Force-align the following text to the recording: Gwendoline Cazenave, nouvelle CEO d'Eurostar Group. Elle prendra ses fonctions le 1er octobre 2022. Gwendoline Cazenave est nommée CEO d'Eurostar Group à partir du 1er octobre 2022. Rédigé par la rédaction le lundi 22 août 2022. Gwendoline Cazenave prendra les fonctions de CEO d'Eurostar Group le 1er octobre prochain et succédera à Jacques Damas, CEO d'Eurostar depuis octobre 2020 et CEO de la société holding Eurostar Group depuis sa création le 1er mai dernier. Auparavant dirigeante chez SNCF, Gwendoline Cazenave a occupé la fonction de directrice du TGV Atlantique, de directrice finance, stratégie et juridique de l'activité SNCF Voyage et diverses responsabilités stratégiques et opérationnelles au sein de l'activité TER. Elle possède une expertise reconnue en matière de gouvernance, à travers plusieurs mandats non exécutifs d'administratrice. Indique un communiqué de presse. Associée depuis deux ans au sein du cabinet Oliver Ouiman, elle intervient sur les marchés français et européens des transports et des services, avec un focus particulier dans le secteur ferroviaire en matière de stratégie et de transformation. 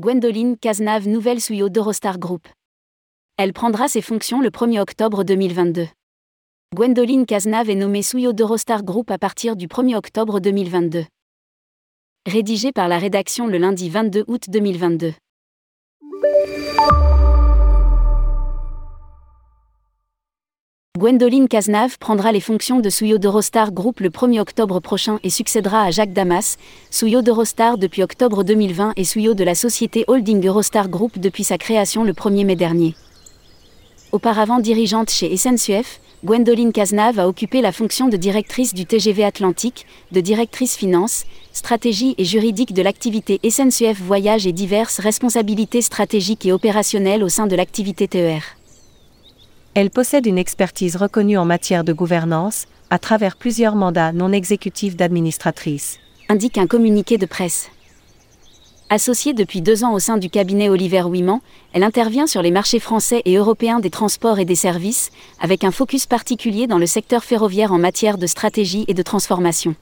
Gwendoline 0.00 0.56
Cazenave, 0.58 1.06
nouvelle 1.06 1.38
CEO 1.38 1.68
d'Eurostar 1.68 2.18
Group. 2.18 2.48
Elle 3.36 3.52
prendra 3.52 3.86
ses 3.86 4.02
fonctions 4.02 4.40
le 4.40 4.50
1er 4.50 4.80
octobre 4.80 5.22
2022. 5.22 5.86
Gwendoline 6.74 7.26
Cazenave 7.26 7.70
est 7.70 7.76
nommée 7.76 8.00
CEO 8.00 8.32
d'Eurostar 8.32 8.82
Group 8.82 9.12
à 9.12 9.18
partir 9.18 9.54
du 9.54 9.68
1er 9.68 9.94
octobre 9.94 10.40
2022. 10.40 11.04
Rédigé 12.26 12.72
par 12.72 12.88
la 12.88 12.98
rédaction 12.98 13.46
le 13.46 13.58
lundi 13.58 13.88
22 13.88 14.24
août 14.26 14.42
2022. 14.48 15.12
Gwendoline 21.04 21.48
Cazenave 21.48 21.98
prendra 21.98 22.32
les 22.32 22.40
fonctions 22.40 22.80
de 22.80 22.88
CEO 22.88 23.18
d'Eurostar 23.18 23.72
Group 23.72 24.00
le 24.00 24.08
1er 24.08 24.40
octobre 24.40 24.80
prochain 24.80 25.20
et 25.22 25.28
succédera 25.28 25.82
à 25.82 25.90
Jacques 25.90 26.14
Damas, 26.14 26.56
CEO 26.90 27.20
d'Eurostar 27.20 27.76
depuis 27.76 28.02
octobre 28.02 28.42
2020 28.42 28.94
et 28.96 29.02
CEO 29.02 29.34
de 29.34 29.44
la 29.44 29.54
société 29.54 30.06
holding 30.06 30.42
Eurostar 30.46 30.88
Group 30.88 31.18
depuis 31.18 31.44
sa 31.44 31.58
création 31.58 32.04
le 32.04 32.14
1er 32.14 32.46
mai 32.46 32.56
dernier. 32.56 32.94
Auparavant 34.12 34.60
dirigeante 34.60 35.10
chez 35.10 35.36
SNCF, 35.36 36.00
Gwendoline 36.24 36.72
Cazenave 36.72 37.18
a 37.18 37.28
occupé 37.28 37.60
la 37.60 37.72
fonction 37.72 38.08
de 38.08 38.16
directrice 38.16 38.72
du 38.72 38.86
TGV 38.86 39.24
Atlantique, 39.24 39.84
de 40.10 40.22
directrice 40.22 40.74
finance, 40.74 41.26
stratégie 41.52 42.14
et 42.16 42.24
juridique 42.24 42.72
de 42.72 42.80
l'activité 42.80 43.40
SNCF 43.46 44.00
Voyage 44.00 44.46
et 44.46 44.52
diverses 44.52 45.00
responsabilités 45.00 45.82
stratégiques 45.82 46.46
et 46.46 46.52
opérationnelles 46.52 47.22
au 47.22 47.28
sein 47.28 47.46
de 47.46 47.56
l'activité 47.56 48.08
TER. 48.08 48.56
Elle 49.76 49.90
possède 49.90 50.26
une 50.26 50.38
expertise 50.38 50.94
reconnue 50.94 51.36
en 51.36 51.44
matière 51.44 51.82
de 51.82 51.92
gouvernance, 51.92 52.66
à 52.90 53.00
travers 53.00 53.34
plusieurs 53.34 53.74
mandats 53.74 54.12
non 54.12 54.30
exécutifs 54.30 54.94
d'administratrice. 54.94 55.98
Indique 56.28 56.58
un 56.58 56.68
communiqué 56.68 57.18
de 57.18 57.26
presse. 57.26 57.70
Associée 58.88 59.32
depuis 59.32 59.62
deux 59.62 59.82
ans 59.82 59.92
au 59.92 59.98
sein 59.98 60.16
du 60.16 60.30
cabinet 60.30 60.68
Oliver 60.68 61.02
Ouiman, 61.02 61.40
elle 61.72 61.82
intervient 61.82 62.28
sur 62.28 62.40
les 62.40 62.52
marchés 62.52 62.78
français 62.78 63.22
et 63.24 63.34
européens 63.34 63.80
des 63.80 63.90
transports 63.90 64.38
et 64.38 64.44
des 64.44 64.54
services, 64.54 65.10
avec 65.40 65.64
un 65.64 65.72
focus 65.72 66.06
particulier 66.06 66.68
dans 66.68 66.78
le 66.78 66.86
secteur 66.86 67.24
ferroviaire 67.24 67.72
en 67.72 67.78
matière 67.78 68.16
de 68.16 68.28
stratégie 68.28 68.84
et 68.86 68.94
de 68.94 69.02
transformation. 69.02 69.74